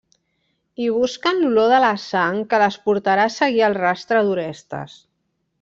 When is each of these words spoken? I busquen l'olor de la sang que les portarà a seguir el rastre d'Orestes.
I 0.85 0.87
busquen 0.93 1.41
l'olor 1.43 1.69
de 1.73 1.83
la 1.83 1.91
sang 2.05 2.41
que 2.53 2.63
les 2.65 2.79
portarà 2.87 3.29
a 3.31 3.35
seguir 3.37 3.63
el 3.71 3.81
rastre 3.81 4.27
d'Orestes. 4.31 5.01